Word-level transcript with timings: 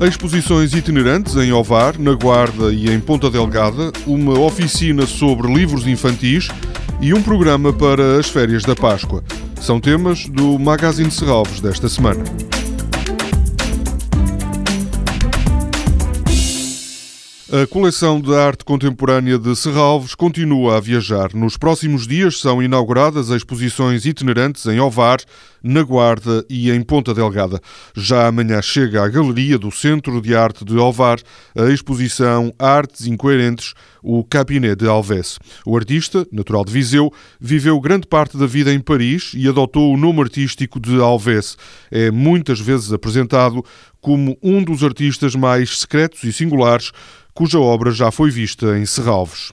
Exposições 0.00 0.72
itinerantes 0.72 1.36
em 1.36 1.52
Ovar, 1.52 1.98
na 1.98 2.14
Guarda 2.14 2.72
e 2.72 2.88
em 2.88 2.98
Ponta 2.98 3.28
Delgada, 3.28 3.92
uma 4.06 4.38
oficina 4.40 5.06
sobre 5.06 5.52
livros 5.52 5.86
infantis 5.86 6.48
e 7.02 7.12
um 7.12 7.22
programa 7.22 7.70
para 7.70 8.18
as 8.18 8.26
férias 8.26 8.62
da 8.64 8.74
Páscoa. 8.74 9.22
São 9.60 9.78
temas 9.78 10.26
do 10.26 10.58
Magazine 10.58 11.10
Serralves 11.10 11.60
desta 11.60 11.86
semana. 11.86 12.24
A 17.52 17.66
coleção 17.66 18.20
de 18.20 18.32
arte 18.32 18.64
contemporânea 18.64 19.36
de 19.36 19.56
Serralves 19.56 20.14
continua 20.14 20.76
a 20.76 20.80
viajar. 20.80 21.34
Nos 21.34 21.56
próximos 21.56 22.06
dias 22.06 22.38
são 22.38 22.62
inauguradas 22.62 23.30
exposições 23.30 24.04
itinerantes 24.06 24.66
em 24.66 24.78
Ovar, 24.78 25.18
na 25.60 25.82
Guarda 25.82 26.44
e 26.48 26.70
em 26.70 26.80
Ponta 26.80 27.12
Delgada. 27.12 27.60
Já 27.92 28.28
amanhã 28.28 28.62
chega 28.62 29.02
à 29.02 29.08
Galeria 29.08 29.58
do 29.58 29.68
Centro 29.72 30.20
de 30.20 30.32
Arte 30.32 30.64
de 30.64 30.76
Ovar 30.76 31.18
a 31.58 31.64
exposição 31.70 32.54
Artes 32.56 33.08
Incoerentes, 33.08 33.74
o 34.00 34.22
Cabinet 34.22 34.76
de 34.76 34.86
Alves. 34.86 35.38
O 35.66 35.76
artista, 35.76 36.24
natural 36.32 36.64
de 36.64 36.72
Viseu, 36.72 37.12
viveu 37.40 37.80
grande 37.80 38.06
parte 38.06 38.36
da 38.36 38.46
vida 38.46 38.72
em 38.72 38.80
Paris 38.80 39.32
e 39.34 39.48
adotou 39.48 39.92
o 39.92 39.96
nome 39.96 40.20
artístico 40.20 40.78
de 40.78 41.00
Alves. 41.00 41.56
É 41.90 42.12
muitas 42.12 42.60
vezes 42.60 42.92
apresentado 42.92 43.64
como 44.00 44.36
um 44.42 44.62
dos 44.62 44.82
artistas 44.82 45.34
mais 45.34 45.80
secretos 45.80 46.22
e 46.24 46.32
singulares 46.32 46.92
cuja 47.34 47.58
obra 47.58 47.90
já 47.90 48.10
foi 48.10 48.30
vista 48.30 48.78
em 48.78 48.84
Serralves. 48.84 49.52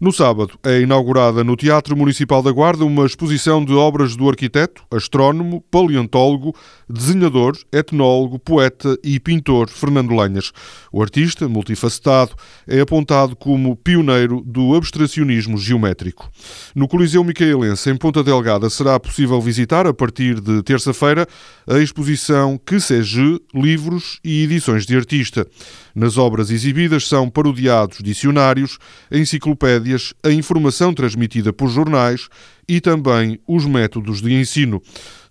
No 0.00 0.12
sábado 0.12 0.58
é 0.62 0.80
inaugurada 0.80 1.44
no 1.44 1.56
Teatro 1.56 1.96
Municipal 1.96 2.42
da 2.42 2.50
Guarda 2.50 2.84
uma 2.84 3.04
exposição 3.04 3.64
de 3.64 3.72
obras 3.74 4.16
do 4.16 4.28
arquiteto, 4.28 4.82
astrónomo, 4.90 5.62
paleontólogo, 5.70 6.54
desenhador, 6.88 7.56
etnólogo, 7.70 8.38
poeta 8.38 8.98
e 9.04 9.20
pintor 9.20 9.68
Fernando 9.68 10.14
Lenhas. 10.14 10.52
O 10.90 11.02
artista, 11.02 11.48
multifacetado, 11.48 12.32
é 12.66 12.80
apontado 12.80 13.36
como 13.36 13.76
pioneiro 13.76 14.42
do 14.46 14.74
abstracionismo 14.74 15.58
geométrico. 15.58 16.30
No 16.74 16.88
Coliseu 16.88 17.22
Micaelense, 17.22 17.90
em 17.90 17.96
Ponta 17.96 18.22
Delgada, 18.24 18.70
será 18.70 18.98
possível 18.98 19.40
visitar, 19.40 19.86
a 19.86 19.92
partir 19.92 20.40
de 20.40 20.62
terça-feira, 20.62 21.26
a 21.66 21.78
exposição 21.78 22.58
Que 22.58 22.80
Seja 22.80 23.38
Livros 23.54 24.18
e 24.24 24.44
Edições 24.44 24.86
de 24.86 24.96
Artista. 24.96 25.46
Nas 25.94 26.16
obras 26.16 26.50
exibidas 26.50 27.08
são 27.08 27.28
parodiados 27.28 27.98
dicionários, 28.00 28.78
enciclopédias 29.10 29.57
enciclopédias, 29.58 30.14
a 30.22 30.30
informação 30.30 30.94
transmitida 30.94 31.52
por 31.52 31.68
jornais 31.68 32.28
e 32.68 32.80
também 32.80 33.38
os 33.46 33.66
métodos 33.66 34.22
de 34.22 34.32
ensino. 34.32 34.80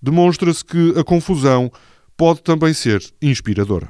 Demonstra-se 0.02 0.64
que 0.64 0.94
a 0.98 1.04
confusão 1.04 1.72
pode 2.18 2.42
também 2.42 2.74
ser 2.74 3.02
inspiradora. 3.22 3.90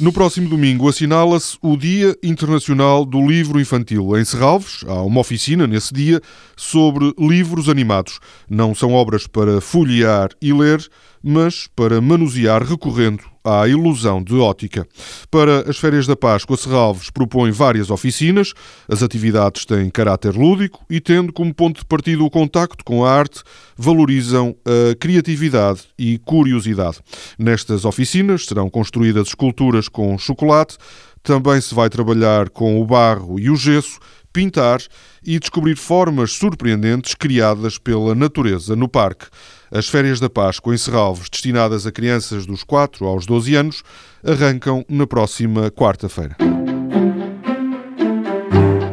No 0.00 0.12
próximo 0.12 0.48
domingo 0.48 0.88
assinala-se 0.88 1.56
o 1.62 1.76
Dia 1.76 2.16
Internacional 2.24 3.04
do 3.04 3.24
Livro 3.24 3.60
Infantil. 3.60 4.18
Em 4.18 4.24
Serralves, 4.24 4.80
há 4.88 5.00
uma 5.02 5.20
oficina 5.20 5.64
nesse 5.64 5.94
dia 5.94 6.20
sobre 6.56 7.14
livros 7.16 7.68
animados. 7.68 8.18
Não 8.50 8.74
são 8.74 8.94
obras 8.94 9.28
para 9.28 9.60
folhear 9.60 10.30
e 10.40 10.52
ler, 10.52 10.84
mas 11.22 11.68
para 11.76 12.00
manusear 12.00 12.64
recorrendo 12.64 13.22
à 13.44 13.66
ilusão 13.66 14.22
de 14.22 14.34
ótica. 14.34 14.86
Para 15.30 15.68
as 15.68 15.78
férias 15.78 16.06
da 16.06 16.16
Páscoa, 16.16 16.56
Serralves 16.56 17.10
propõe 17.10 17.50
várias 17.50 17.90
oficinas. 17.90 18.52
As 18.88 19.02
atividades 19.02 19.64
têm 19.64 19.90
caráter 19.90 20.34
lúdico 20.34 20.84
e, 20.88 21.00
tendo 21.00 21.32
como 21.32 21.54
ponto 21.54 21.80
de 21.80 21.86
partida 21.86 22.22
o 22.22 22.30
contacto 22.30 22.84
com 22.84 23.04
a 23.04 23.10
arte, 23.10 23.42
valorizam 23.76 24.54
a 24.64 24.94
criatividade 24.94 25.82
e 25.98 26.18
curiosidade. 26.18 26.98
Nestas 27.38 27.84
oficinas 27.84 28.46
serão 28.46 28.70
construídas 28.70 29.28
esculturas 29.28 29.88
com 29.88 30.16
chocolate, 30.18 30.76
também 31.22 31.60
se 31.60 31.74
vai 31.74 31.88
trabalhar 31.88 32.50
com 32.50 32.80
o 32.80 32.86
barro 32.86 33.38
e 33.38 33.48
o 33.48 33.56
gesso, 33.56 33.98
pintar 34.32 34.80
e 35.24 35.38
descobrir 35.38 35.76
formas 35.76 36.32
surpreendentes 36.32 37.14
criadas 37.14 37.78
pela 37.78 38.14
natureza 38.14 38.74
no 38.74 38.88
parque. 38.88 39.26
As 39.70 39.88
férias 39.88 40.20
da 40.20 40.28
Páscoa 40.28 40.74
em 40.74 40.78
Serralves, 40.78 41.28
destinadas 41.30 41.86
a 41.86 41.92
crianças 41.92 42.44
dos 42.44 42.62
4 42.62 43.06
aos 43.06 43.26
12 43.26 43.54
anos, 43.54 43.82
arrancam 44.24 44.84
na 44.88 45.06
próxima 45.06 45.70
quarta-feira. 45.70 46.36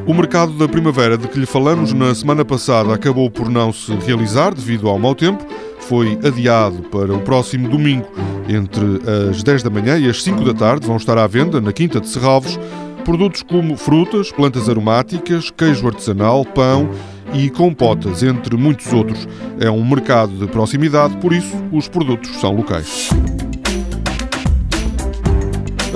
O 0.10 0.14
mercado 0.14 0.54
da 0.54 0.68
primavera 0.68 1.18
de 1.18 1.28
que 1.28 1.38
lhe 1.38 1.46
falamos 1.46 1.94
na 1.94 2.16
semana 2.16 2.44
passada 2.44 2.92
acabou 2.94 3.30
por 3.30 3.48
não 3.48 3.72
se 3.72 3.94
realizar 3.94 4.56
devido 4.56 4.90
ao 4.90 4.98
mau 4.98 5.14
tempo. 5.14 5.46
Foi 5.82 6.18
adiado 6.24 6.82
para 6.90 7.14
o 7.14 7.22
próximo 7.22 7.70
domingo, 7.70 8.08
entre 8.48 8.84
as 9.30 9.44
10 9.44 9.62
da 9.62 9.70
manhã 9.70 10.00
e 10.00 10.10
as 10.10 10.24
5 10.24 10.44
da 10.44 10.54
tarde. 10.54 10.88
Vão 10.88 10.98
estar 10.98 11.16
à 11.18 11.28
venda 11.28 11.62
na 11.62 11.72
Quinta 11.72 12.02
de 12.02 12.08
Serralves 12.08 12.58
produtos 13.04 13.44
como 13.44 13.76
frutas, 13.78 14.32
plantas 14.32 14.70
aromáticas, 14.70 15.52
queijo 15.52 15.88
artesanal, 15.88 16.46
pão 16.46 16.90
e 17.34 17.50
compotas, 17.50 18.24
entre 18.24 18.56
muitos 18.58 18.92
outros. 18.92 19.28
É 19.60 19.70
um 19.70 19.86
mercado 19.88 20.34
de 20.34 20.48
proximidade, 20.48 21.18
por 21.18 21.34
isso 21.34 21.56
os 21.72 21.88
produtos 21.88 22.30
são 22.40 22.56
locais. 22.56 23.10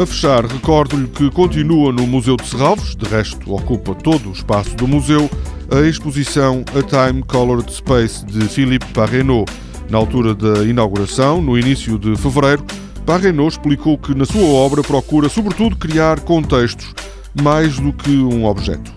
A 0.02 0.06
fechar, 0.08 0.44
recordo-lhe 0.46 1.08
que 1.08 1.30
continua 1.30 1.92
no 1.92 2.08
Museu 2.08 2.36
de 2.36 2.48
Serralves, 2.48 2.96
de 2.96 3.06
resto 3.06 3.54
ocupa 3.54 3.94
todo 3.94 4.30
o 4.30 4.32
espaço 4.32 4.76
do 4.76 4.88
museu, 4.88 5.30
a 5.72 5.82
exposição 5.88 6.66
A 6.76 6.82
Time 6.82 7.22
Colored 7.22 7.72
Space 7.72 8.26
de 8.26 8.42
Philippe 8.48 8.88
Parrenot. 8.88 9.52
Na 9.92 10.00
altura 10.00 10.34
da 10.34 10.64
inauguração, 10.64 11.42
no 11.44 11.56
início 11.60 12.00
de 12.00 12.16
fevereiro, 12.18 12.66
Parrenot 13.04 13.52
explicou 13.58 13.98
que 13.98 14.16
na 14.16 14.26
sua 14.26 14.46
obra 14.46 14.82
procura 14.82 15.28
sobretudo 15.30 15.76
criar 15.76 16.22
contextos 16.22 16.94
mais 17.42 17.80
do 17.80 17.92
que 17.92 18.12
um 18.12 18.46
objeto. 18.46 18.94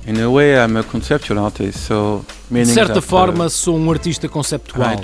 De 2.50 2.66
certa 2.66 2.98
uh, 2.98 3.02
forma, 3.02 3.48
sou 3.48 3.76
um 3.76 3.90
artista 3.90 4.28
conceptual. 4.28 4.94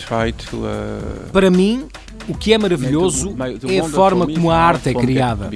Uh, 0.53 1.31
Para 1.33 1.51
mim, 1.51 1.87
o 2.29 2.35
que 2.35 2.53
é 2.53 2.59
maravilhoso 2.59 3.35
é 3.69 3.81
a 3.81 3.85
forma 3.85 4.27
como 4.27 4.51
a 4.51 4.57
arte 4.57 4.91
é 4.91 4.95
criada. 4.95 5.51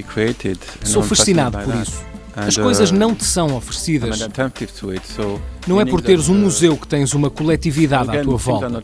Sou 0.83 1.03
fascinado 1.03 1.57
por 1.59 1.75
isso. 1.75 2.05
As 2.35 2.55
coisas 2.55 2.91
uh, 2.91 2.95
não 2.95 3.15
te 3.15 3.25
são 3.25 3.55
oferecidas. 3.55 4.27
Não 5.67 5.81
é 5.81 5.85
por 5.85 6.01
teres 6.01 6.29
um 6.29 6.35
museu 6.35 6.77
que 6.77 6.87
tens 6.87 7.13
uma 7.13 7.29
coletividade 7.29 8.15
à 8.15 8.23
tua 8.23 8.37
volta. 8.37 8.83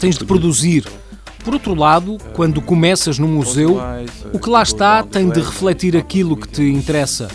Tens 0.00 0.18
de 0.18 0.24
produzir, 0.24 0.84
por 1.42 1.54
outro 1.54 1.74
lado, 1.74 2.18
quando 2.34 2.60
começas 2.60 3.18
no 3.18 3.26
museu, 3.26 3.78
o 4.32 4.38
que 4.38 4.48
lá 4.48 4.62
está 4.62 5.02
tem 5.02 5.28
de 5.28 5.40
refletir 5.40 5.96
aquilo 5.96 6.36
que 6.36 6.48
te 6.48 6.62
interessa. 6.62 7.28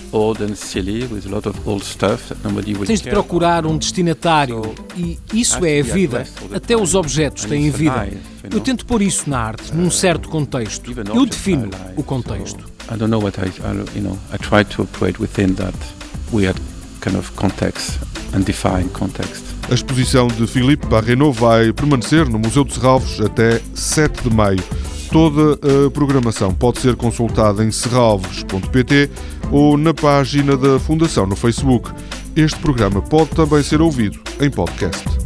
Tens 2.85 3.01
de 3.01 3.09
procurar 3.09 3.65
um 3.65 3.77
destinatário 3.77 4.73
e 4.95 5.19
isso 5.33 5.65
é 5.65 5.79
a 5.79 5.83
vida. 5.83 6.27
Até 6.53 6.75
os 6.75 6.95
objetos 6.95 7.45
têm 7.45 7.69
vida. 7.69 8.09
Eu 8.51 8.59
tento 8.59 8.85
pôr 8.85 9.01
isso 9.01 9.29
na 9.29 9.39
arte, 9.39 9.73
num 9.73 9.89
certo 9.89 10.29
contexto. 10.29 10.94
Eu 11.13 11.25
defino 11.25 11.69
o 11.95 12.03
contexto. 12.03 12.75
I 12.91 12.97
don't 12.97 13.09
know 13.09 13.19
what 13.19 13.39
I, 13.39 13.45
you 13.95 14.03
know, 14.03 14.17
I 14.31 14.38
try 14.38 14.63
to 14.75 14.83
operate 14.83 15.19
within 15.19 15.55
that 15.55 15.75
weird 16.31 16.59
kind 17.01 17.17
of 17.17 17.31
context 17.35 17.99
and 18.33 18.44
define 18.44 18.89
context. 18.89 19.54
A 19.69 19.73
exposição 19.73 20.27
de 20.27 20.45
Philippe 20.45 20.85
Barrenot 20.87 21.39
vai 21.39 21.73
permanecer 21.73 22.29
no 22.29 22.37
Museu 22.37 22.63
de 22.63 22.73
Serralves 22.73 23.19
até 23.19 23.59
7 23.73 24.29
de 24.29 24.35
maio. 24.35 24.63
Toda 25.11 25.53
a 25.53 25.89
programação 25.89 26.53
pode 26.53 26.79
ser 26.79 26.95
consultada 26.95 27.63
em 27.63 27.71
serralves.pt 27.71 29.09
ou 29.51 29.77
na 29.77 29.93
página 29.93 30.56
da 30.56 30.79
Fundação 30.79 31.25
no 31.25 31.35
Facebook. 31.35 31.91
Este 32.35 32.59
programa 32.59 33.01
pode 33.01 33.31
também 33.31 33.63
ser 33.63 33.81
ouvido 33.81 34.19
em 34.39 34.51
podcast. 34.51 35.25